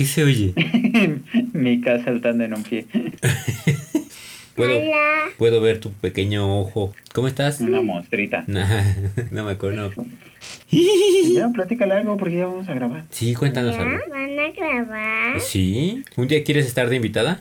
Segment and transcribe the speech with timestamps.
[0.00, 0.54] ¿Qué se oye?
[1.52, 2.86] Mica saltando en un pie.
[4.54, 5.28] ¿Puedo, Hola.
[5.36, 6.94] puedo ver tu pequeño ojo.
[7.12, 7.60] ¿Cómo estás?
[7.60, 8.44] Una monstrita.
[8.46, 8.64] No,
[9.30, 9.92] no me acuerdo.
[10.70, 13.04] Ya, platícale algo porque ya vamos a grabar.
[13.10, 13.82] Sí, cuéntanos ¿Ya?
[13.82, 13.98] algo.
[14.08, 15.38] ¿Van a grabar?
[15.38, 16.02] Sí.
[16.16, 17.38] ¿Un día quieres estar de invitada?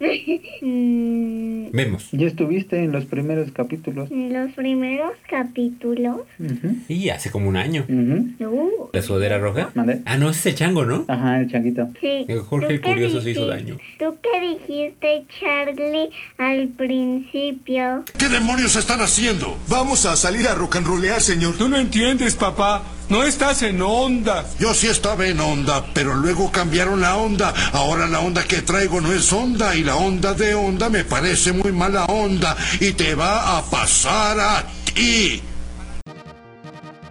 [1.73, 2.09] Vemos.
[2.11, 4.09] Ya estuviste en los primeros capítulos.
[4.11, 6.21] los primeros capítulos.
[6.39, 7.85] Ujú, Y hace como un año.
[7.89, 9.69] Uh, ¿La sudadera roja?
[9.75, 10.01] ¿Mande?
[10.05, 11.05] Ah, no, ese es el chango, ¿no?
[11.07, 11.87] Ajá, el changuito.
[12.01, 12.25] sí.
[12.27, 13.77] El Jorge el ¿Tú qué Curioso se hizo daño.
[13.97, 18.03] ¿Tú qué dijiste, Charlie, al principio?
[18.17, 19.57] ¿Qué demonios están haciendo?
[19.67, 21.55] Vamos a salir a rock and rollear, señor.
[21.57, 22.83] Tú no entiendes, papá.
[23.09, 24.45] No estás en onda.
[24.59, 27.55] Yo sí estaba en onda, pero luego cambiaron la onda.
[27.73, 31.51] Ahora la onda que traigo no es onda y la onda de onda me parece
[31.51, 34.63] muy mala onda y te va a pasar a
[34.93, 35.41] ti.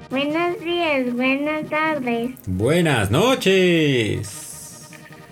[0.09, 2.31] Buenos días, buenas tardes.
[2.47, 4.45] Buenas noches.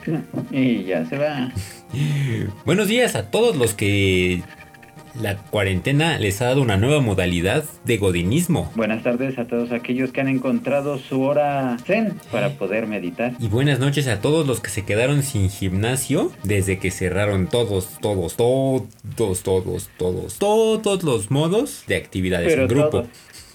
[0.52, 1.52] Y ya se va.
[2.64, 4.42] Buenos días a todos los que
[5.20, 8.70] la cuarentena les ha dado una nueva modalidad de godinismo.
[8.74, 13.34] Buenas tardes a todos aquellos que han encontrado su hora zen para poder meditar.
[13.38, 17.98] Y buenas noches a todos los que se quedaron sin gimnasio desde que cerraron todos,
[18.00, 22.90] todos, todos, todos, todos, todos los modos de actividades Pero en grupo.
[22.90, 23.08] todos.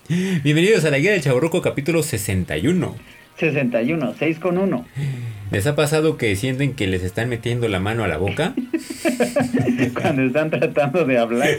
[0.44, 3.20] Bienvenidos a la Guía del Chaborruco capítulo 61.
[3.38, 4.86] 61, 6 con 1.
[5.52, 8.54] ¿Les ha pasado que sienten que les están metiendo la mano a la boca?
[9.94, 11.50] Cuando están tratando de hablar.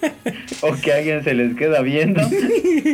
[0.60, 2.20] o que alguien se les queda viendo.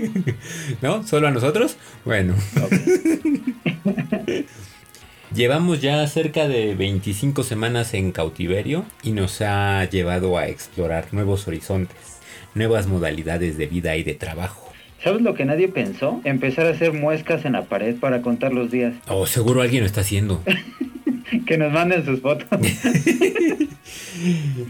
[0.83, 1.07] ¿No?
[1.07, 1.77] ¿Solo a nosotros?
[2.07, 2.35] Bueno.
[5.35, 11.47] Llevamos ya cerca de 25 semanas en cautiverio y nos ha llevado a explorar nuevos
[11.47, 11.99] horizontes,
[12.55, 14.68] nuevas modalidades de vida y de trabajo.
[15.03, 16.21] ¿Sabes lo que nadie pensó?
[16.25, 18.95] Empezar a hacer muescas en la pared para contar los días.
[19.07, 20.43] Oh, seguro alguien lo está haciendo.
[21.47, 22.49] Que nos manden sus fotos.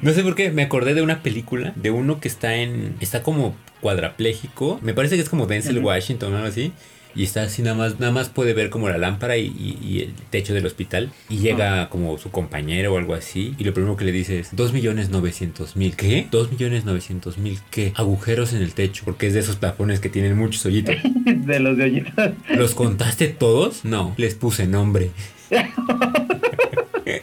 [0.03, 2.97] No sé por qué, me acordé de una película de uno que está en.
[3.01, 4.79] está como cuadrapléjico.
[4.83, 6.73] Me parece que es como Denzel Washington o algo así.
[7.15, 10.01] Y está así nada más, nada más puede ver como la lámpara y, y- y
[10.03, 11.11] el techo del hospital.
[11.29, 13.55] Y llega como su compañero o algo así.
[13.59, 15.97] Y lo primero que le dice es 2 millones 900 mil.
[15.97, 16.29] ¿Qué?
[16.31, 17.59] 2 millones 900 mil.
[17.71, 17.93] ¿Qué?
[17.97, 19.03] Agujeros en el techo.
[19.05, 20.97] Porque es de esos plafones que tienen muchos hoyitos.
[21.25, 22.31] de los de hoyitos.
[22.51, 23.85] ¿Los contaste todos?
[23.85, 25.11] No, les puse nombre.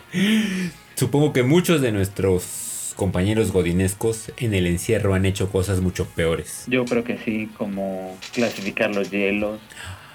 [0.96, 2.44] Supongo que muchos de nuestros
[2.96, 6.64] compañeros godinescos en el encierro han hecho cosas mucho peores.
[6.68, 9.60] Yo creo que sí, como clasificar los hielos.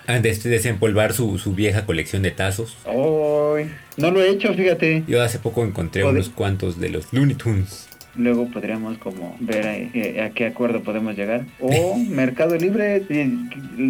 [0.07, 2.77] De desempolvar su, su vieja colección de tazos.
[2.85, 5.05] No lo he hecho, fíjate.
[5.07, 7.90] Yo hace poco encontré unos cuantos de los Looney Tunes.
[8.17, 11.45] Luego podríamos como ver a, eh, a qué acuerdo podemos llegar.
[11.61, 13.03] O Mercado Libre,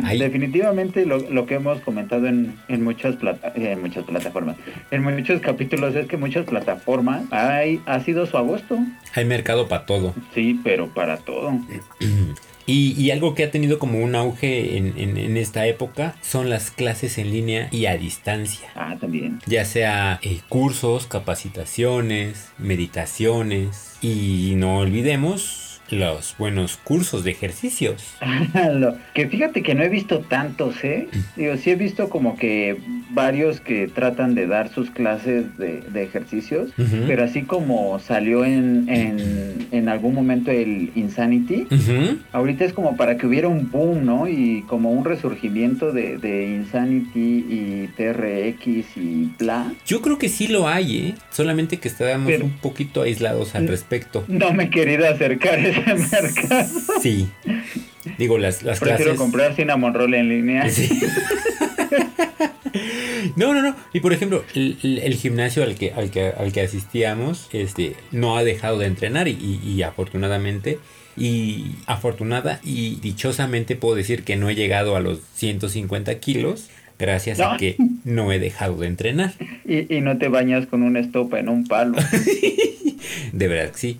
[0.04, 0.18] Ay.
[0.18, 4.56] definitivamente lo, lo que hemos comentado en, en muchas plata, eh, en muchas plataformas,
[4.90, 8.78] en muchos capítulos es que muchas plataformas hay, ha sido su agosto.
[9.14, 10.14] Hay mercado para todo.
[10.34, 11.52] Sí, pero para todo.
[12.70, 16.50] Y, y algo que ha tenido como un auge en, en- en esta época son
[16.50, 18.68] las clases en línea y a distancia.
[18.74, 19.40] Ah, también.
[19.46, 28.14] ya sea eh, cursos, capacitaciones, meditaciones y no olvidemos los buenos cursos de ejercicios.
[28.74, 31.08] Lo- que fíjate que no he visto tantos, ¿eh?
[31.36, 32.76] Digo, sí he visto como que
[33.10, 36.70] varios que tratan de dar sus clases de, de ejercicios,
[37.06, 41.66] pero así como salió en, en, en algún momento el Insanity,
[42.32, 44.28] ahorita es como para que hubiera un boom, ¿no?
[44.28, 49.72] Y como un resurgimiento de, de Insanity y TRX y bla.
[49.86, 51.14] Yo creo que sí lo hay, ¿eh?
[51.30, 54.24] solamente que estábamos Pero- un poquito aislados al respecto.
[54.28, 56.68] No me he querido acercar a mercado.
[57.02, 57.28] Sí.
[58.18, 59.18] Digo, las, las Prefiero clases...
[59.20, 60.68] comprar cinnamon roll en línea.
[60.70, 60.88] Sí.
[63.36, 63.74] No, no, no.
[63.92, 68.44] Y por ejemplo, el, gimnasio al que, al que, al que asistíamos, este, no ha
[68.44, 70.78] dejado de entrenar y, y- y afortunadamente,
[71.16, 76.68] y afortunada y dichosamente puedo decir que no he llegado a los 150 kilos
[76.98, 79.32] gracias a que no he dejado de entrenar.
[79.66, 81.98] Y, y no te bañas con una estopa en un palo.
[83.32, 83.98] De verdad que sí.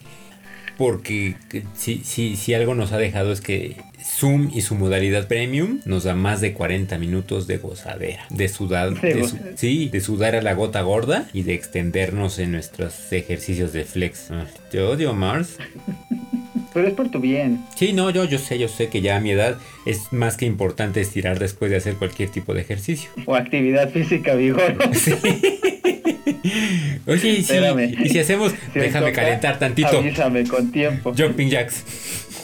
[0.81, 5.29] Porque que- si, si, si algo nos ha dejado es que Zoom y su modalidad
[5.29, 8.25] premium nos da más de 40 minutos de gozadera.
[8.31, 12.53] De sudar, De su- sí, de sudar a la gota gorda y de extendernos en
[12.53, 14.31] nuestros ejercicios de flex.
[14.31, 15.59] Ah, Te odio, Mars.
[16.73, 17.61] Pero es por tu bien.
[17.77, 20.47] Sí, no, yo, yo sé, yo sé que ya a mi edad es más que
[20.47, 23.11] importante estirar después de hacer cualquier tipo de ejercicio.
[23.27, 25.19] O actividad física vigorosa.
[27.07, 27.55] Oye, y si,
[28.05, 29.99] y si hacemos, Si déjame toca, calentar tantito.
[29.99, 31.13] Avísame con tiempo.
[31.17, 31.85] Jumping jacks.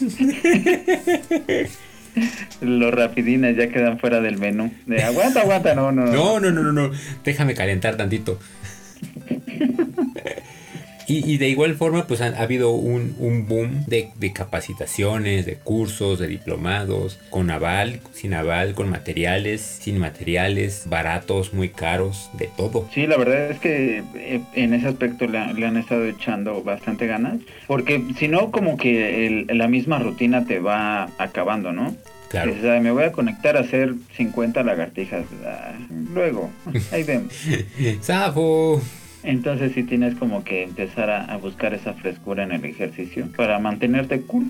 [2.60, 4.72] Los rapidines ya quedan fuera del menú.
[4.86, 6.06] De aguanta, aguanta, no, no.
[6.06, 6.90] No, no, no, no, no.
[7.24, 8.38] Déjame calentar tantito.
[11.08, 15.46] Y, y de igual forma, pues ha, ha habido un, un boom de, de capacitaciones,
[15.46, 22.30] de cursos, de diplomados, con aval, sin aval, con materiales, sin materiales, baratos, muy caros,
[22.38, 22.88] de todo.
[22.92, 27.06] Sí, la verdad es que eh, en ese aspecto le, le han estado echando bastante
[27.06, 27.36] ganas,
[27.66, 31.94] porque si no, como que el- la misma rutina te va acabando, ¿no?
[32.28, 32.52] Claro.
[32.58, 35.24] O sea, me voy a conectar a hacer 50 lagartijas.
[35.44, 35.74] ah,
[36.12, 36.50] luego,
[36.90, 37.32] ahí vemos.
[38.00, 38.82] ¡Safo!
[39.26, 43.58] Entonces sí tienes como que empezar a, a buscar esa frescura en el ejercicio para
[43.58, 44.46] mantenerte cool.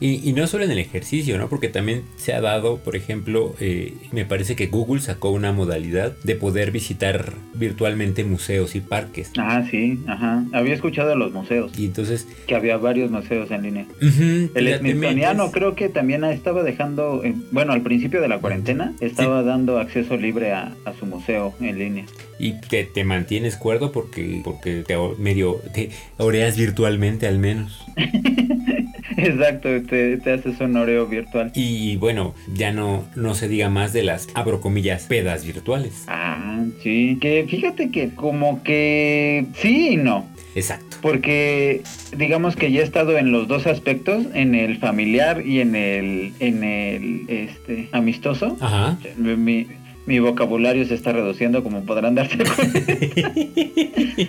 [0.00, 1.48] Y, y no solo en el ejercicio, ¿no?
[1.48, 6.12] Porque también se ha dado, por ejemplo, eh, me parece que Google sacó una modalidad
[6.24, 9.30] de poder visitar virtualmente museos y parques.
[9.38, 10.44] Ah, sí, ajá.
[10.52, 13.86] Había escuchado de los museos, Y entonces, que había varios museos en línea.
[14.02, 18.28] ujú, El ya te Smithsoniano creo que también estaba dejando, eh, bueno, al principio de
[18.28, 22.04] la cuarentena, estaba dando acceso libre a, a su museo en línea.
[22.38, 27.80] Y te, te mantienes cuerdo porque, porque te medio te oreas virtualmente al menos.
[29.16, 31.52] Exacto, te, te haces un oreo virtual.
[31.54, 36.04] Y bueno, ya no, no se diga más de las, abro comillas, pedas virtuales.
[36.08, 37.18] Ah, sí.
[37.20, 40.26] Que fíjate que como que sí y no.
[40.54, 40.96] Exacto.
[41.02, 41.82] Porque
[42.16, 46.32] digamos que ya he estado en los dos aspectos, en el familiar y en el,
[46.38, 48.56] en el este, amistoso.
[48.60, 48.98] Ajá.
[49.16, 49.66] Mi,
[50.06, 52.78] mi vocabulario se está reduciendo, como podrán darse cuenta.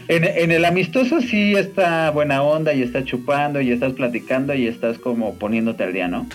[0.07, 4.67] en, en el amistoso sí está buena onda y estás chupando y estás platicando y
[4.67, 6.27] estás como poniéndote al día, ¿no?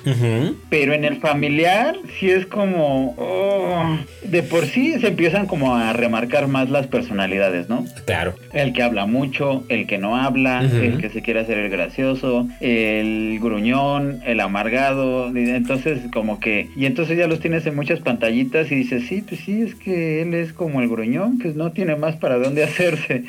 [0.68, 3.14] Pero en el familiar sí es como...
[3.16, 7.84] oh, de por sí se empiezan como a remarcar más las personalidades, ¿no?
[8.04, 8.34] Claro.
[8.52, 12.48] El que habla mucho, el que no habla, el que se quiere hacer el gracioso,
[12.60, 15.34] el gruñón, el amargado.
[15.34, 16.68] Entonces, como que.
[16.76, 20.22] Y entonces ya los tienes en muchas pantallitas y dices, sí, pues sí, es que
[20.22, 23.22] él es como el gruñón, pues no tiene más para dónde hacerse.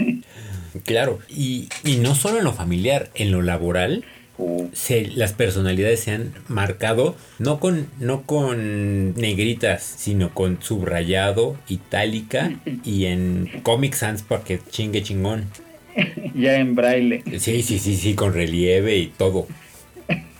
[0.83, 1.19] Claro.
[1.29, 4.03] Y, y no solo en lo familiar, en lo laboral.
[4.37, 11.57] Uh, se, las personalidades se han marcado no con, no con negritas, sino con subrayado,
[11.67, 12.51] itálica
[12.83, 15.45] y en Comic Sans para que chingue chingón.
[16.33, 17.23] ya en braille.
[17.37, 19.47] Sí, sí, sí, sí, con relieve y todo.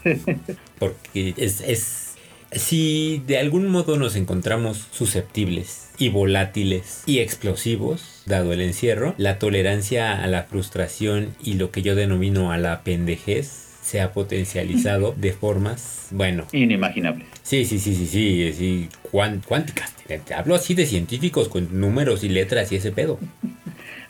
[0.80, 2.11] Porque es, es.
[2.52, 9.40] Si de algún modo nos encontramos susceptibles y volátiles y explosivos, dado el encierro, la
[9.40, 15.16] tolerancia a la frustración y lo que yo denomino a la pendejez se ha potencializado
[15.18, 17.26] de formas, bueno, Inimaginable.
[17.42, 19.94] sí, sí, sí, sí, sí, sí, cuán- cuánticas.
[20.36, 23.18] Hablo así de científicos con números y letras y ese pedo.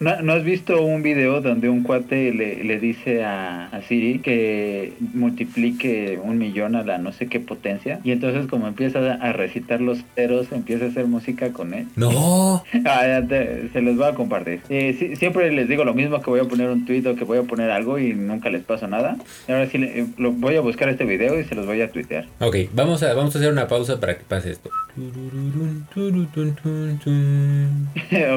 [0.02, 4.18] ¿No, no has visto un video donde un cuate le, le dice a, a Siri
[4.18, 8.00] que multiplique un millón a la no sé qué potencia?
[8.04, 11.86] Y entonces como empieza a recitar los ceros, empieza a hacer música con él.
[11.96, 14.62] No, Ah, te- se los voy a compartir.
[14.70, 17.38] Eh, siempre les digo lo mismo, que voy a poner un tuit o que voy
[17.38, 19.18] a poner algo y nunca les pasa nada.
[19.48, 21.92] Ahora sí, le- eh, lo, voy a buscar este video y se los voy a
[21.92, 22.26] tuitear.
[22.40, 24.72] Ok, vamos a, vamos a hacer una pausa para que pase esto.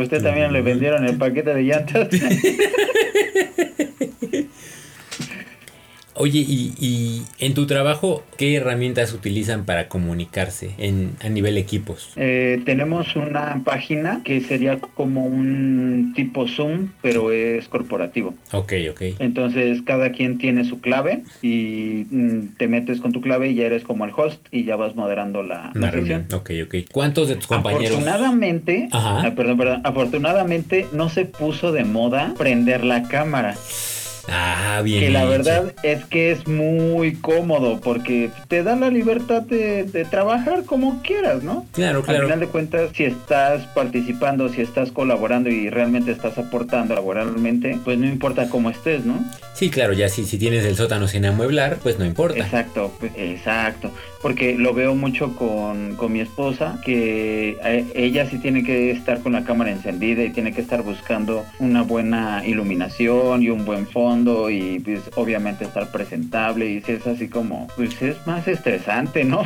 [0.03, 2.09] Usted también le vendieron el paquete de llantas.
[6.17, 12.13] Oye, y, y en tu trabajo, ¿qué herramientas utilizan para comunicarse en, a nivel equipos?
[12.17, 18.35] Eh, tenemos una página que sería como un tipo Zoom, pero es corporativo.
[18.53, 19.03] Ok, ok.
[19.19, 23.67] Entonces cada quien tiene su clave y mm, te metes con tu clave y ya
[23.67, 26.23] eres como el host y ya vas moderando la, la reunión.
[26.23, 26.41] sesión.
[26.41, 26.91] Ok, ok.
[26.93, 27.91] ¿Cuántos de tus compañeros?
[27.91, 29.23] Afortunadamente, Ajá.
[29.27, 33.57] ah, perdón, perdón, afortunadamente no se puso de moda prender la cámara.
[34.29, 35.01] Ah, bien.
[35.01, 40.05] que la verdad es que es muy cómodo porque te da la libertad de, de
[40.05, 41.67] trabajar como quieras, ¿no?
[41.73, 42.25] Claro, Al claro.
[42.25, 47.99] final de cuentas, si estás participando, si estás colaborando y realmente estás aportando laboralmente, pues
[47.99, 49.25] no importa cómo estés, ¿no?
[49.55, 52.39] Sí, claro, ya si, si tienes el sótano sin amueblar, pues no importa.
[52.39, 53.91] Exacto, pues, exacto.
[54.25, 59.21] Porque lo veo mucho con, con mi esposa, que eh, ella sí tiene que estar
[59.21, 63.87] con la cámara encendida y tiene que estar buscando una buena iluminación y un buen
[63.87, 69.25] fondo y pues obviamente estar presentable y si es así como, pues es más estresante,
[69.25, 69.43] ¿no?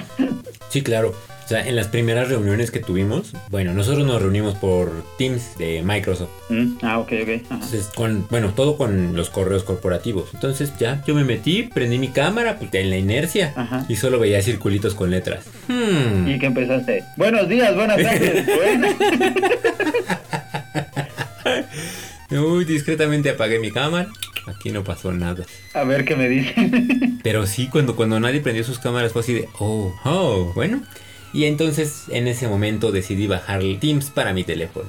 [0.68, 1.12] Sí, claro.
[1.48, 5.80] O sea, en las primeras reuniones que tuvimos, bueno, nosotros nos reunimos por Teams de
[5.82, 6.28] Microsoft.
[6.50, 7.28] Mm, ah, ok, ok.
[7.46, 7.54] ajá.
[7.54, 10.28] Entonces, con, bueno, todo con los correos corporativos.
[10.34, 13.54] Entonces, ya, yo me metí, prendí mi cámara, pues en la inercia.
[13.56, 13.86] Ajá.
[13.88, 15.46] Y solo veía circulitos con letras.
[15.68, 16.28] Hmm.
[16.28, 18.94] Y que empezaste, buenos días, buenas tardes, buenas.
[22.30, 24.10] Uy, discretamente apagué mi cámara.
[24.46, 25.46] Aquí no pasó nada.
[25.72, 27.20] A ver qué me dicen.
[27.22, 30.82] Pero sí, cuando, cuando nadie prendió sus cámaras fue así de, oh, oh, bueno.
[31.32, 34.86] Y entonces en ese momento decidí bajar Teams para mi teléfono.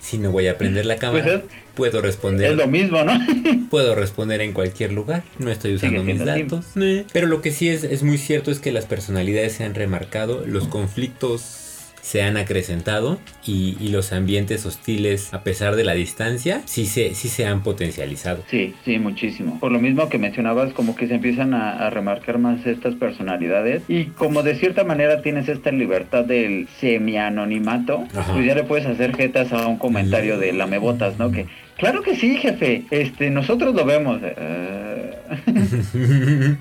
[0.00, 2.52] Si no voy a prender la cámara, Pues es- puedo responder.
[2.52, 3.18] Es lo mismo, ¿no?
[3.70, 6.64] Puedo responder en cualquier lugar, no estoy usando mis datos.
[6.80, 7.04] eh.
[7.12, 10.44] Pero lo que sí es, es muy cierto es que las personalidades se han remarcado,
[10.46, 11.65] los conflictos
[12.06, 17.16] se han acrecentado y, y los ambientes hostiles, a pesar de la distancia, sí se,
[17.16, 18.44] sí se han potencializado.
[18.48, 19.58] Sí, sí, muchísimo.
[19.58, 23.82] Por lo mismo que mencionabas, como que se empiezan a, a remarcar más estas personalidades
[23.88, 29.16] y como de cierta manera tienes esta libertad del semi-anonimato, pues ya le puedes hacer
[29.16, 31.32] jetas a un comentario de lamebotas, ¿no?
[31.32, 34.20] Que, claro que sí, jefe, este, nosotros lo vemos.
[34.22, 35.12] Eh,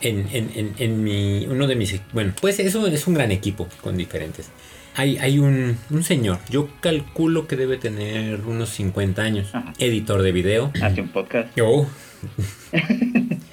[0.00, 3.68] en, en, en, en mi, uno de mis, bueno, pues eso es un gran equipo
[3.82, 4.50] con diferentes.
[4.96, 9.72] Hay, hay un, un señor, yo calculo que debe tener unos 50 años, Ajá.
[9.78, 10.72] editor de video.
[10.82, 11.48] hace un podcast.
[11.56, 11.86] Yo.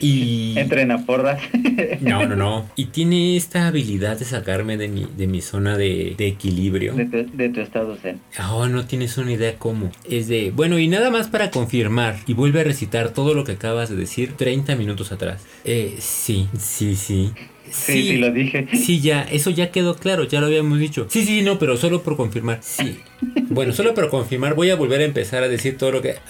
[0.00, 0.54] y...
[0.58, 1.40] Entrena porras.
[2.00, 2.70] No, no, no.
[2.76, 6.94] Y tiene esta habilidad de sacarme de mi, de mi zona de, de equilibrio.
[6.94, 8.20] de, tu, de tu estado zen.
[8.50, 9.90] Oh, no tienes una idea cómo.
[10.08, 12.16] Es de, bueno, y nada más para confirmar.
[12.26, 15.42] Y vuelve a recitar todo lo que acabas de decir 30 minutos atrás.
[15.64, 17.32] Eh, sí, sí, sí.
[17.70, 18.68] Sí, sí, lo dije.
[18.74, 21.06] Sí, ya, eso ya quedó claro, ya lo habíamos dicho.
[21.08, 22.58] Sí, sí, no, pero solo por confirmar.
[22.60, 22.98] Sí.
[23.48, 26.16] Bueno, solo por confirmar voy a volver a empezar a decir todo lo que...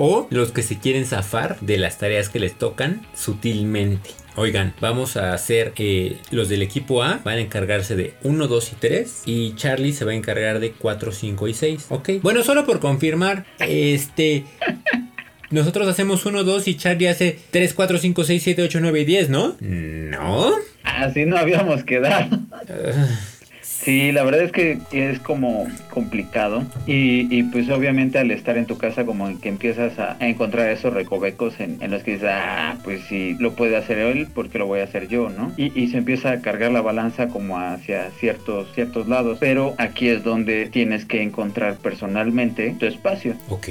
[0.00, 4.10] O los que se quieren zafar de las tareas que les tocan sutilmente.
[4.36, 8.72] Oigan, vamos a hacer eh, los del equipo A van a encargarse de 1, 2
[8.72, 11.86] y 3 y Charlie se va a encargar de 4, 5 y 6.
[11.88, 12.10] Ok.
[12.22, 14.44] Bueno, solo por confirmar, este
[15.50, 19.04] nosotros hacemos 1, 2 y Charlie hace 3, 4, 5, 6, 7, 8, 9 y
[19.04, 19.56] 10, ¿no?
[19.58, 20.52] No.
[20.84, 22.38] Así no habíamos quedado.
[23.88, 28.66] Sí, la verdad es que es como complicado y, y pues obviamente al estar en
[28.66, 32.76] tu casa como que empiezas a, encontrar esos recovecos en, en los que dices, ah,
[32.84, 35.54] pues si lo puede hacer él, ¿por qué lo voy a hacer yo, no?
[35.56, 40.08] Y, y se empieza a cargar la balanza como hacia ciertos, ciertos lados, pero aquí
[40.08, 43.36] es donde tienes que encontrar personalmente tu espacio.
[43.48, 43.68] Ok.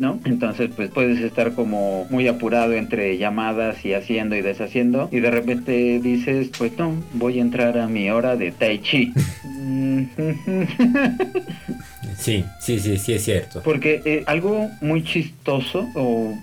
[0.00, 0.18] ¿no?
[0.24, 5.30] Entonces, pues puedes estar como muy apurado entre llamadas y haciendo y deshaciendo y de
[5.30, 9.12] repente dices, pues no, voy a entrar a mi hora de tai chi.
[9.80, 11.72] Mm-hmm.
[12.20, 13.62] Sí, sí, sí, sí es cierto.
[13.62, 16.38] Porque eh, algo muy chistoso o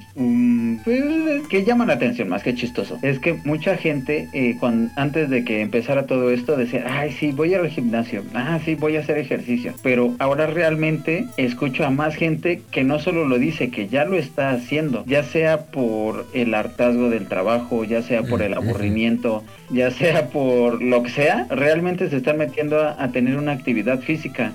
[0.83, 5.29] pues, que llama la atención más que chistoso es que mucha gente eh, cuando, antes
[5.29, 9.01] de que empezara todo esto decía, ay sí, voy al gimnasio, ah sí, voy a
[9.01, 9.73] hacer ejercicio.
[9.83, 14.17] Pero ahora realmente escucho a más gente que no solo lo dice, que ya lo
[14.17, 19.91] está haciendo, ya sea por el hartazgo del trabajo, ya sea por el aburrimiento, ya
[19.91, 24.53] sea por lo que sea, realmente se están metiendo a, a tener una actividad física.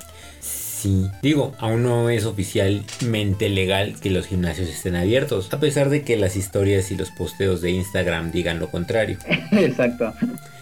[0.83, 6.03] Sí, digo, aún no es oficialmente legal que los gimnasios estén abiertos, a pesar de
[6.03, 9.17] que las historias y los posteos de Instagram digan lo contrario.
[9.53, 10.13] Exacto.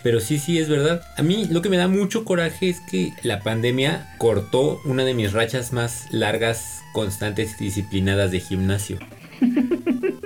[0.02, 1.00] Pero sí, sí, es verdad.
[1.16, 5.14] A mí lo que me da mucho coraje es que la pandemia cortó una de
[5.14, 8.98] mis rachas más largas, constantes y disciplinadas de gimnasio.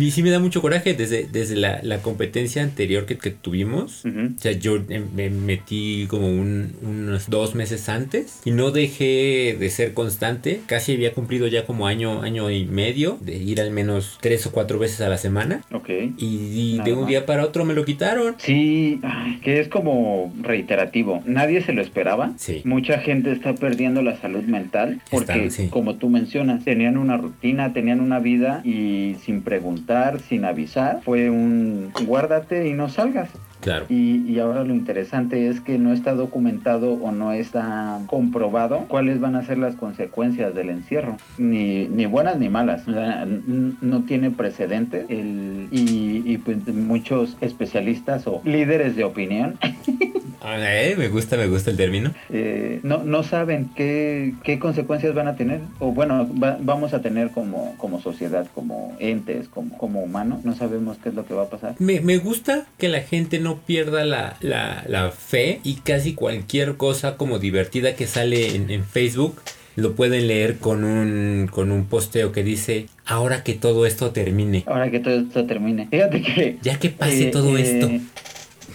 [0.00, 4.04] Y sí me da mucho coraje desde, desde la, la competencia anterior que, que tuvimos.
[4.06, 4.78] O sea, yo
[5.14, 10.60] me metí como un- unos dos meses antes y no dejé de ser constante.
[10.66, 14.52] Casi había cumplido ya como año, año y medio de ir al menos tres o
[14.52, 15.62] cuatro veces a la semana.
[15.72, 15.90] Ok.
[16.16, 18.34] Y, de un día para otro me lo quitaron.
[18.38, 21.22] Sí, ay, que es como reiterativo.
[21.26, 22.32] Nadie se lo esperaba.
[22.38, 22.62] Sí.
[22.64, 25.68] Mucha gente está perdiendo la salud mental porque, Están, sí.
[25.68, 29.81] como tú mencionas, tenían una rutina, tenían una vida y sin preguntar,
[30.28, 33.30] sin avisar, fue un guárdate y no salgas.
[33.60, 33.86] Claro.
[33.88, 39.20] Y, y ahora lo interesante es que no está documentado o no está comprobado cuáles
[39.20, 42.88] van a ser las consecuencias del encierro, ni, ni buenas ni malas.
[42.88, 49.58] O sea, no tiene precedente el, y, y, pues muchos especialistas o líderes de opinión
[50.44, 52.12] eh, me gusta, me gusta el término.
[52.30, 57.00] eh, no, no saben qué, qué consecuencias van a tener o bueno, va- vamos a
[57.02, 60.44] tener como, como sociedad, como entes, como, como humanos.
[60.44, 61.74] No sabemos qué es lo que va a pasar.
[61.78, 66.76] Me, me gusta que la gente no pierda la, la- la fe y casi cualquier
[66.76, 69.40] cosa como divertida que sale en, en Facebook
[69.74, 74.64] lo pueden leer con un, con un posteo que dice ahora que todo esto termine.
[74.66, 75.88] Ahora que todo esto termine.
[75.90, 77.88] Fíjate que Ya que pase Eh, todo eh, esto.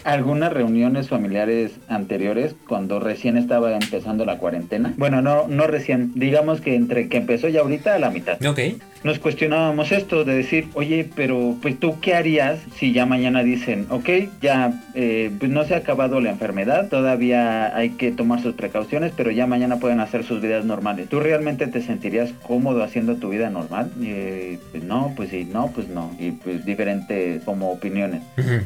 [0.07, 4.93] Algunas reuniones familiares anteriores, cuando recién estaba empezando la cuarentena.
[4.95, 8.41] Bueno, no, no recién, digamos que entre que empezó ya ahorita a la mitad.
[8.45, 8.59] Ok.
[9.07, 13.87] Nos cuestionábamos esto de decir, oye, pero pues tú qué harías si ya mañana dicen,
[13.89, 14.09] ok,
[14.41, 19.13] ya eh, pues no se ha acabado la enfermedad, todavía hay que tomar sus precauciones,
[19.15, 21.07] pero ya mañana pueden hacer sus vidas normales.
[21.07, 23.89] ¿Tú realmente te sentirías cómodo haciendo tu vida normal?
[24.01, 26.13] Eh, pues no, pues sí, no, pues no.
[26.19, 28.23] Y pues diferentes como opiniones.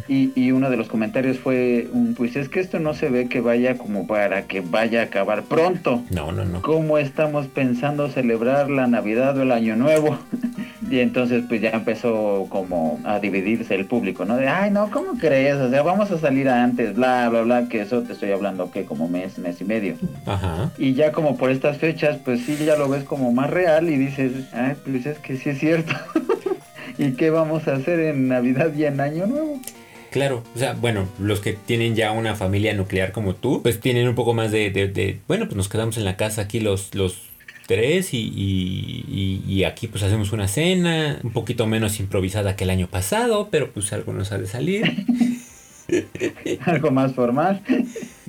[0.08, 3.42] y, y uno de los comentarios fue, pues es que esto no se ve que
[3.42, 6.02] vaya como para que vaya a acabar pronto.
[6.10, 6.64] No, no, no.
[6.64, 10.18] ¿Cómo estamos pensando celebrar la Navidad o el Año Nuevo?
[10.92, 14.36] Y entonces pues ya empezó como a dividirse el público, ¿no?
[14.36, 15.56] De, ay, no, ¿cómo crees?
[15.56, 18.84] O sea, vamos a salir antes, bla, bla, bla, que eso te estoy hablando que
[18.84, 19.96] como mes, mes y medio.
[20.26, 20.72] Ajá.
[20.78, 23.96] Y ya como por estas fechas, pues sí, ya lo ves como más real y
[23.96, 25.94] dices, ay, pues es que sí es cierto.
[26.98, 29.62] ¿Y qué vamos a hacer en Navidad y en Año Nuevo?
[30.12, 34.10] Claro, o sea, bueno, los que tienen ya una familia nuclear como tú, pues tienen
[34.10, 36.94] un poco más de, de, de bueno, pues nos quedamos en la casa aquí los,
[36.94, 37.31] los
[38.14, 43.50] y, y, aquí pues hacemos una cena, un poquito menos improvisada que el año pasado,
[43.52, 45.06] pero pues algo nos ha de salir.
[46.66, 47.62] Algo más formal.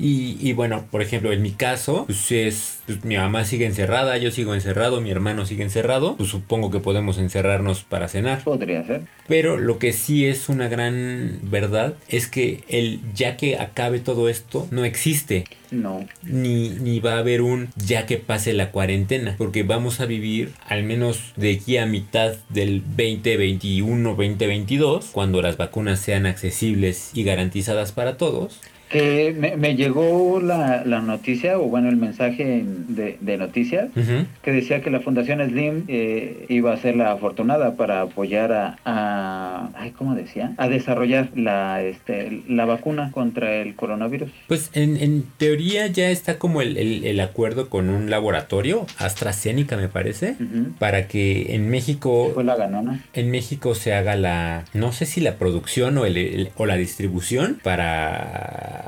[0.04, 4.18] Y, y, bueno, por ejemplo, en mi caso, pues es, pues mi mamá sigue encerrada,
[4.18, 8.42] yo sigo encerrado, mi hermano sigue encerrado, pues supongo que podemos encerrarnos para cenar.
[8.42, 9.02] Podría ser.
[9.28, 14.28] Pero lo que sí es una gran verdad es que el ya que acabe todo
[14.28, 15.44] esto no existe.
[15.70, 16.04] No.
[16.24, 20.50] Ni, ni va a haber un ya que pase la cuarentena, porque vamos a vivir
[20.66, 27.92] al menos de aquí a mitad del 2021-2022, cuando las vacunas sean accesibles y garantizadas
[27.92, 28.58] para todos.
[28.92, 34.00] Que me, me llegó la, la, noticia, o bueno, el mensaje de, de noticias, uh
[34.00, 34.26] -huh.
[34.42, 38.76] que decía que la Fundación Slim eh, iba a ser la afortunada para apoyar a,
[38.84, 40.52] a ay, ¿cómo decía?
[40.58, 44.30] A desarrollar la, este, la vacuna contra el coronavirus.
[44.46, 49.76] Pues en, en teoría ya está como el, el, el, acuerdo con un laboratorio, AstraZeneca
[49.78, 50.64] me parece, uh -huh.
[50.78, 52.30] para que en México...
[52.34, 53.00] Fue la ganona.
[53.14, 57.58] En México se haga la, no sé si la producción o, el, o la distribución
[57.62, 58.81] para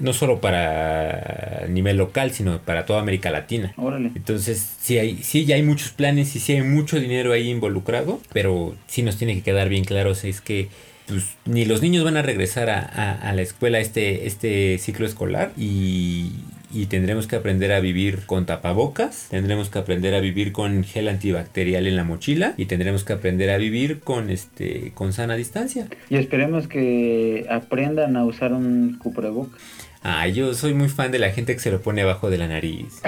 [0.00, 3.72] no solo para nivel local, sino para toda América Latina.
[3.76, 4.10] Órale.
[4.14, 8.20] Entonces, sí, hay, sí, ya hay muchos planes y sí hay mucho dinero ahí involucrado,
[8.32, 10.68] pero sí nos tiene que quedar bien claro es que
[11.06, 15.06] pues, ni los niños van a regresar a, a, a la escuela este, este ciclo
[15.06, 16.32] escolar y,
[16.72, 21.08] y tendremos que aprender a vivir con tapabocas, tendremos que aprender a vivir con gel
[21.08, 25.86] antibacterial en la mochila y tendremos que aprender a vivir con este con sana distancia.
[26.08, 29.60] Y esperemos que aprendan a usar un cubrebocas.
[30.02, 32.48] Ah, yo soy muy fan de la gente que se lo pone abajo de la
[32.48, 33.00] nariz.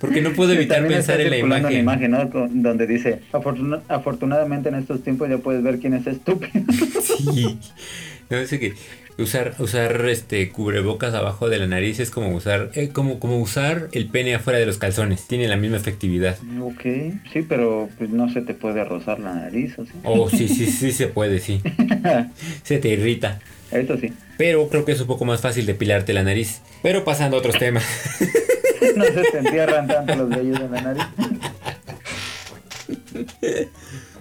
[0.00, 1.66] Porque no puedo evitar pensar en la imagen.
[1.66, 2.24] Una imagen ¿no?
[2.24, 6.64] Donde dice, Afortun afortunadamente en estos tiempos ya puedes ver quién es estúpido.
[7.00, 7.58] Sí.
[8.30, 8.74] No sé que
[9.18, 13.88] usar usar este cubrebocas abajo de la nariz es como usar eh, como como usar
[13.92, 15.26] el pene afuera de los calzones.
[15.26, 16.36] Tiene la misma efectividad.
[16.60, 16.82] Ok
[17.32, 20.66] sí pero pues no se te puede rozar la nariz o sí oh sí sí
[20.66, 21.60] sí se puede sí.
[22.62, 23.40] Se te irrita.
[23.70, 24.12] Eso sí.
[24.36, 26.60] Pero creo que es un poco más fácil depilarte la nariz.
[26.82, 27.84] Pero pasando a otros temas.
[28.96, 31.04] No se te entierran tanto los vellos en la nariz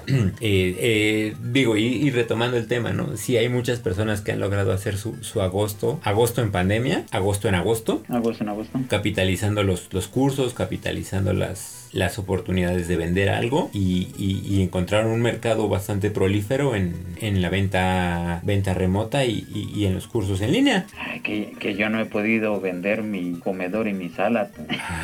[0.42, 3.18] eh, eh, digo, y, y, retomando el tema, ¿no?
[3.18, 7.48] Sí hay muchas personas que han logrado hacer su, su, agosto, agosto en pandemia, agosto
[7.48, 8.04] en agosto.
[8.10, 8.80] Agosto en agosto.
[8.88, 15.12] Capitalizando los, los cursos, capitalizando las, las oportunidades de vender algo y, y, y encontraron
[15.12, 20.42] un mercado bastante prolífero en, en la venta, venta remota y, y, en los cursos
[20.42, 20.86] en línea.
[20.98, 24.50] Ay, que, que, yo no he podido vender mi comedor y mi sala.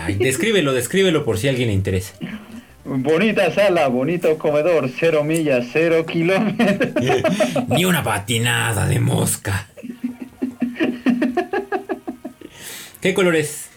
[0.04, 2.16] Ay, descríbelo, descríbelo por si a alguien le interesa.
[2.88, 6.94] Bonita sala, bonito comedor, cero millas, cero kilómetros.
[7.70, 9.68] Ni una patinada de mosca.
[13.02, 13.70] ¿Qué color es?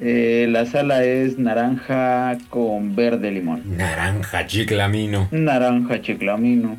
[0.00, 3.76] Eh, la sala es naranja con verde limón.
[3.76, 5.26] Naranja chiclamino.
[5.32, 6.76] Naranja chiclamino.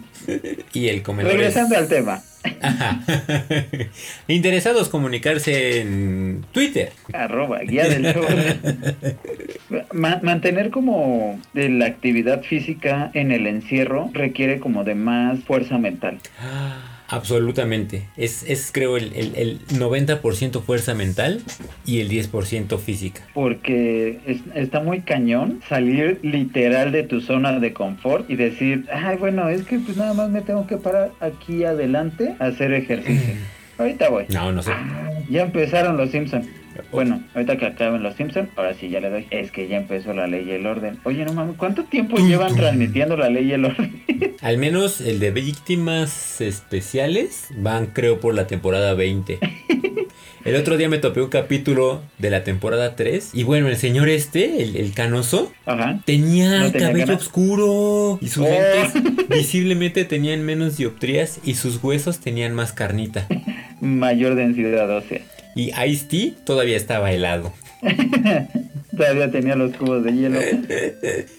[0.72, 1.82] y el comedor Regresando es...
[1.82, 2.22] al tema.
[4.28, 6.94] Interesados comunicarse en Twitter.
[7.14, 8.26] Arroba, guía del show.
[9.94, 16.20] Ma mantener como la actividad física en el encierro requiere como de más fuerza mental.
[17.08, 18.08] Absolutamente.
[18.18, 21.42] Es, es creo, el, el, el 90% fuerza mental
[21.86, 23.22] y el 10% física.
[23.34, 29.18] Porque es, está muy cañón salir literal de tu zona de confort y decir, ay,
[29.18, 33.36] bueno, es que pues nada más me tengo que parar aquí adelante a hacer ejercicio.
[33.78, 34.26] Ahorita voy.
[34.30, 34.72] No, no sé.
[35.30, 36.48] Ya empezaron los Simpsons.
[36.92, 39.28] Bueno, ahorita que acaben los Simpsons, ahora sí ya le doy.
[39.30, 41.00] Es que ya empezó la ley y el orden.
[41.04, 44.04] Oye, no mames, ¿cuánto tiempo llevan transmitiendo la ley y el orden?
[44.42, 49.40] Al menos el de víctimas especiales van, creo, por la temporada 20.
[50.46, 54.10] El otro día me topé un capítulo de la temporada 3 y bueno, el señor
[54.10, 56.02] este, el, el canoso, Ajá.
[56.04, 58.50] tenía ¿No el tenía cabello oscuro y sus Oh.
[58.50, 63.26] lentes visiblemente tenían menos dioptrías y sus huesos tenían más carnita.
[63.84, 65.22] Mayor densidad ósea.
[65.56, 67.54] Y Ice-T todavía estaba helado.
[68.96, 70.40] Todavía tenía los cubos de hielo.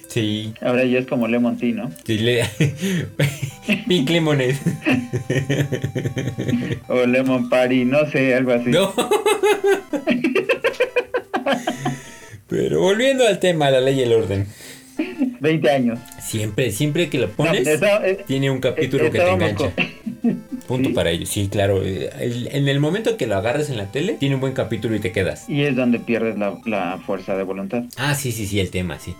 [0.09, 1.91] Sí, Ahora ya es como Lemon Tea, ¿no?
[2.07, 2.45] sí le...
[3.89, 4.57] Pink Lemonade.
[6.87, 8.71] O Lemon Party, no sé, algo así.
[8.71, 8.95] No.
[12.49, 14.47] Pero volviendo al tema, la ley y el orden.
[15.41, 15.99] 20 años.
[16.23, 19.71] Siempre, siempre que lo pones, No, eh, tiene un capítulo eh, que te engancha.
[20.23, 20.95] con- Punto ¿Sí?
[20.95, 21.27] para ello.
[21.27, 21.83] Sí, claro.
[21.85, 24.97] eh, el- en el momento que lo agarres en la tele, tiene un buen capítulo
[24.97, 25.49] y te quedas.
[25.49, 27.85] Y es donde pierdes la, la fuerza de voluntad.
[27.97, 29.15] Ah, sí, sí, sí, el tema, sí.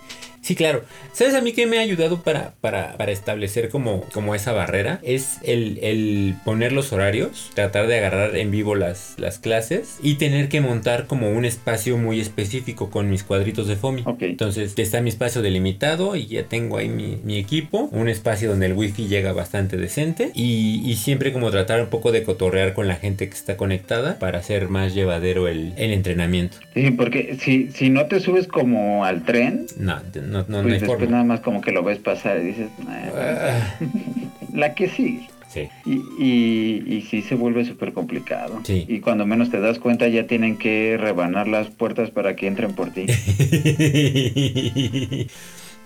[0.45, 0.83] Sí, claro.
[1.11, 4.99] ¿Sabes a mí qué me ha ayudado para, para, para establecer como, como esa barrera?
[5.01, 10.15] Es el, el poner los horarios, tratar de agarrar en vivo las, las clases y
[10.15, 14.03] tener que montar como un espacio muy específico con mis cuadritos de FOMI.
[14.05, 14.21] Ok.
[14.21, 18.67] Entonces está mi espacio delimitado y ya tengo ahí mi, mi equipo, un espacio donde
[18.67, 22.87] el wifi llega bastante decente y, y siempre como tratar un poco de cotorrear con
[22.87, 26.57] la gente que está conectada para hacer más llevadero el, el entrenamiento.
[26.75, 30.73] Sí, porque si, si no te subes como al tren, No, no, no, no pues
[30.73, 31.11] hay después forma.
[31.11, 33.75] nada más como que lo ves pasar y dices, "Ah, Ah,
[34.53, 35.29] la que sigue.
[35.47, 35.69] sí.
[35.85, 38.59] Y, y, y sí se vuelve súper complicado.
[38.63, 38.85] Sí.
[38.89, 42.73] Y cuando menos te das cuenta ya tienen que rebanar las puertas para que entren
[42.73, 43.05] por ti.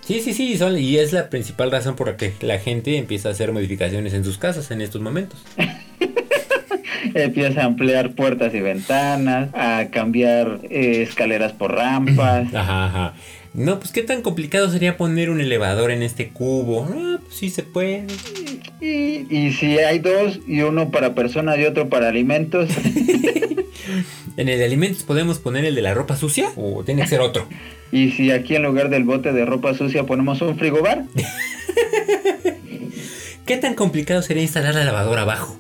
[0.02, 3.30] Sí, sí, sí, son- y es la principal razón por la que la gente empieza
[3.30, 5.46] a hacer modificaciones en sus casas en estos momentos.
[7.14, 12.52] Empieza a ampliar puertas y ventanas, a cambiar eh, escaleras por rampas.
[12.56, 13.14] Ajá, ajá.
[13.60, 16.88] No, pues qué tan complicado sería poner un elevador en este cubo.
[16.90, 18.08] Ah, pues sí se puede.
[18.80, 22.70] Y, y si hay dos y uno para personas y otro para alimentos,
[24.38, 26.52] ¿En el de alimentos podemos poner el de la ropa sucia?
[26.56, 27.48] ¿O tiene que ser otro?
[27.92, 31.04] y si aquí en lugar del bote de ropa sucia ponemos un frigobar,
[33.46, 35.60] ¿Qué tan complicado sería instalar la lavadora abajo?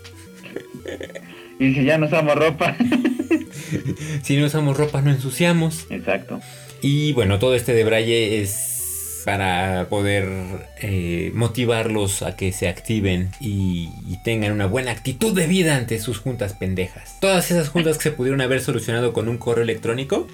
[1.60, 2.78] y si ya no usamos ropa.
[4.24, 5.86] Si no usamos ropa no ensuciamos.
[5.90, 6.40] Exacto.
[6.82, 10.28] Y bueno, todo este de Braille es para poder
[10.82, 16.00] eh, motivarlos a que se activen y, y tengan una buena actitud de vida ante
[16.00, 17.20] sus juntas pendejas.
[17.20, 20.28] Todas esas juntas que se pudieron haber solucionado con un correo electrónico.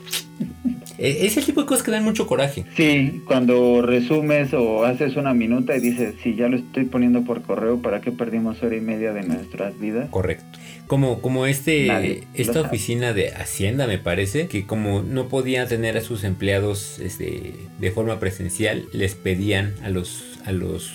[0.98, 2.66] Eh, Es el tipo de cosas que dan mucho coraje.
[2.76, 7.42] Sí, cuando resumes o haces una minuta y dices, si ya lo estoy poniendo por
[7.42, 10.10] correo, ¿para qué perdimos hora y media de nuestras vidas?
[10.10, 10.60] Correcto.
[10.88, 15.98] Como, como este, Nadie esta oficina de Hacienda, me parece, que como no podían tener
[15.98, 20.94] a sus empleados este, de forma presencial, les pedían a los, a los,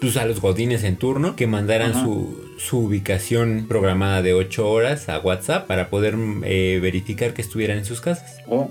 [0.00, 5.08] pues, a los godines en turno que mandaran su, su ubicación programada de 8 horas
[5.08, 8.38] a WhatsApp para poder eh, verificar que estuvieran en sus casas.
[8.48, 8.70] O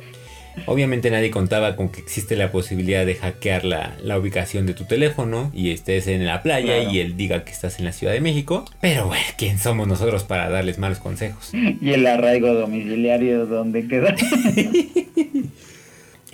[0.67, 4.85] Obviamente nadie contaba con que existe la posibilidad de hackear la, la ubicación de tu
[4.85, 6.91] teléfono y estés en la playa Claro.
[6.93, 8.63] y él diga que estás en la Ciudad de México.
[8.79, 11.51] Pero bueno, ¿quién somos nosotros para darles malos consejos?
[11.53, 14.15] y el arraigo domiciliario, ¿dónde queda?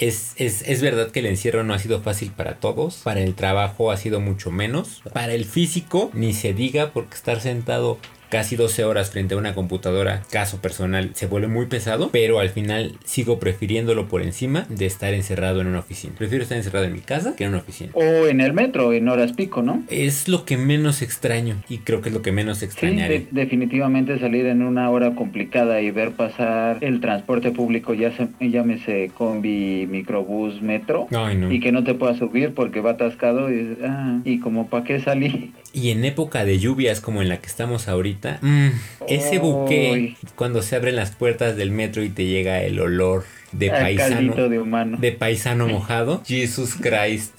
[0.01, 2.97] Es, es, es verdad que el encierro no ha sido fácil para todos.
[3.03, 5.03] Para el trabajo ha sido mucho menos.
[5.13, 7.99] Para el físico, ni se diga porque estar sentado
[8.31, 12.09] casi 12 horas frente a una computadora, caso personal, se vuelve muy pesado.
[12.11, 16.13] Pero al final sigo prefiriéndolo por encima de estar encerrado en una oficina.
[16.17, 17.91] Prefiero estar encerrado en mi casa que en una oficina.
[17.93, 19.83] o en el metro, en horas pico, ¿no?
[19.89, 23.19] Es lo que menos extraño y creo que es lo que menos Sí, extrañaré.
[23.19, 28.29] de- definitivamente salir en una hora complicada y ver pasar el transporte público, ya se,
[28.39, 31.51] llámese combi, microbús, metro, Ay, no.
[31.51, 34.99] y que no te puedas subir porque va atascado y, ah, y como para qué
[35.01, 35.51] salí.
[35.73, 38.69] Y en época de lluvias como en la que estamos ahorita, mm,
[39.07, 43.69] ese buque, cuando se abren las puertas del metro y te llega el olor de
[43.69, 44.97] paisano, de humano.
[44.99, 47.33] de paisano mojado, Jesus Christ.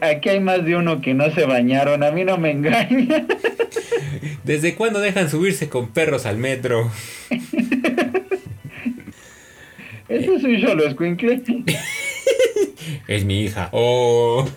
[0.00, 3.26] Aquí hay más de uno que no se bañaron, a mí no me engaña.
[4.44, 6.90] ¿Desde cuándo dejan subirse con perros al metro?
[10.08, 11.42] Eso es un solo escuincle.
[13.08, 13.70] Es mi hija.
[13.72, 14.46] Oh.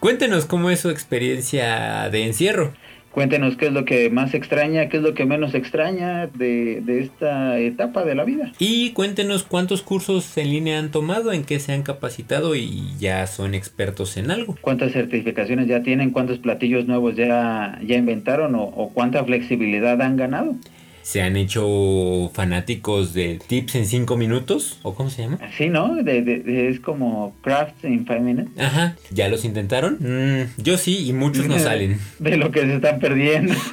[0.00, 2.72] Cuéntenos cómo es su experiencia de encierro.
[3.12, 7.00] Cuéntenos qué es lo que más extraña, qué es lo que menos extraña de, de
[7.00, 8.52] esta etapa de la vida.
[8.58, 13.26] Y cuéntenos cuántos cursos en línea han tomado, en qué se han capacitado y ya
[13.26, 14.56] son expertos en algo.
[14.62, 16.10] ¿Cuántas certificaciones ya tienen?
[16.10, 18.54] ¿Cuántos platillos nuevos ya, ya inventaron?
[18.54, 20.56] ¿O, o cuánta flexibilidad han ganado?
[21.02, 25.38] Se han hecho fanáticos de tips en 5 minutos, ¿o cómo se llama?
[25.42, 25.94] Así, ¿no?
[25.96, 28.50] De, de- de- es como crafts in five minutes.
[28.58, 29.98] Ajá, ¿ya los intentaron?
[30.00, 31.98] Mm, yo sí, y muchos no salen.
[32.18, 33.54] De lo que se están perdiendo.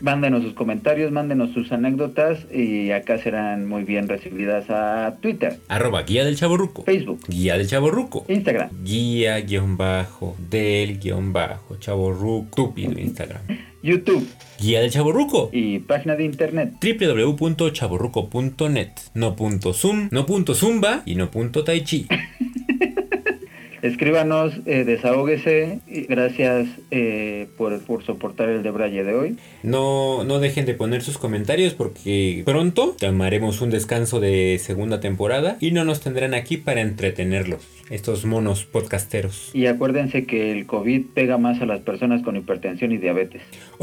[0.00, 6.02] mándenos sus comentarios, mándenos sus anécdotas y acá serán muy bien recibidas a Twitter, Arroba
[6.02, 6.82] guía del chaborruco.
[6.84, 8.26] Facebook, Guía del chaborruco.
[8.28, 8.68] Instagram.
[8.84, 12.48] Guía guion bajo del guion bajo chaborruco.
[12.50, 13.40] Estúpido Instagram.
[13.84, 14.26] YouTube
[14.58, 15.50] Guía del chaborruco.
[15.52, 16.72] y página de internet.
[16.80, 22.06] www.chaborruco.net No punto zoom, no punto zumba y no punto tai chi.
[23.84, 25.80] Escríbanos, eh, desahóguese.
[26.08, 29.36] Gracias eh, por, por soportar el debraye de hoy.
[29.62, 35.58] No, no dejen de poner sus comentarios porque pronto tomaremos un descanso de segunda temporada
[35.60, 39.50] y no nos tendrán aquí para entretenerlos, estos monos podcasteros.
[39.52, 43.42] Y acuérdense que el COVID pega más a las personas con hipertensión y diabetes.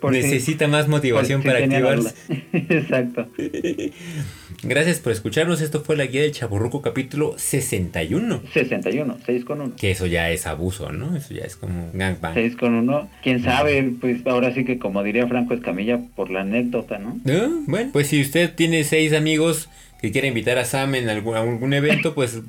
[0.00, 2.14] Si- Necesita más motivación si para tenían activarse.
[2.52, 3.26] Exacto.
[4.62, 5.60] Gracias por escucharnos.
[5.60, 8.42] Esto fue la guía del Chaburruco capítulo 61.
[8.52, 9.76] 61, 6 con 1.
[9.76, 11.16] Que eso ya es abuso, ¿no?
[11.16, 12.34] Eso ya es como gangbang.
[12.34, 13.08] 6 con 1.
[13.22, 13.92] ¿Quién sabe?
[14.00, 17.18] Pues ahora sí que como diría Franco Escamilla, por la anécdota, ¿no?
[17.66, 19.68] Bueno, pues si usted tiene seis amigos
[20.00, 22.40] que quiere invitar a Sam en algún, a algún evento, pues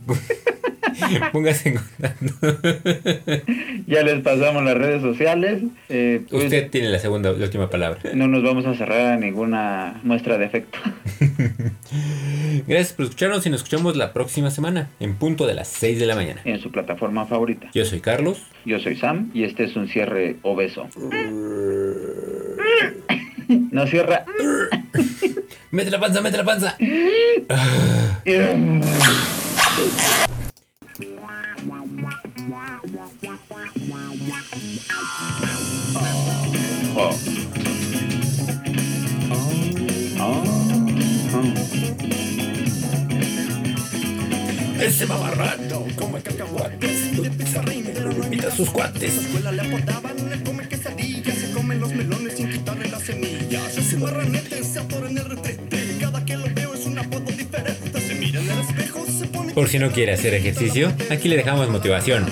[1.31, 3.43] póngase en contacto.
[3.87, 5.63] Ya les pasamos las redes sociales.
[5.89, 7.99] Eh, pues, Usted tiene la segunda, la última palabra.
[8.13, 10.77] No nos vamos a cerrar a ninguna muestra de afecto.
[12.67, 16.05] Gracias por escucharnos y nos escuchamos la próxima semana en punto de las 6 de
[16.05, 16.41] la mañana.
[16.45, 17.69] en su plataforma favorita.
[17.73, 18.43] Yo soy Carlos.
[18.65, 20.87] Yo soy Sam y este es un cierre obeso.
[23.71, 24.25] No cierra.
[25.71, 26.77] ¡Mete la panza, mete la panza!
[36.95, 37.28] Oh.
[44.89, 47.13] Ese mamarracho come cacahuates.
[48.23, 49.17] Invita a sus cuates.
[49.17, 53.97] escuela le apodaban el come quesadillas Se comen los melones sin quitarle las semillas Ese
[53.97, 58.15] marranete se atora en el retrete Cada que lo veo es un apodo diferente Se
[58.15, 61.69] mira en el espejo, se pone Por si no quiere hacer ejercicio, aquí le dejamos
[61.69, 62.25] motivación.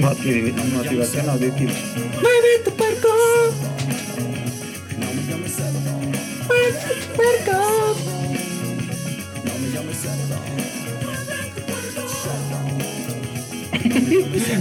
[0.00, 1.72] Motiv- Motivación auditiva.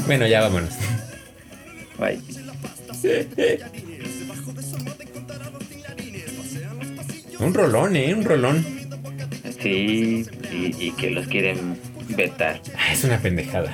[0.05, 0.73] Bueno, ya vámonos.
[1.97, 2.19] Bye.
[7.39, 8.13] Un rolón, ¿eh?
[8.13, 8.65] Un rolón.
[9.61, 12.61] Sí, y, y que los quieren vetar.
[12.77, 13.73] Ah, Es una pendejada.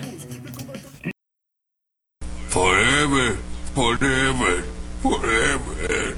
[2.49, 3.35] Forever,
[3.73, 4.63] forever,
[5.01, 6.15] forever.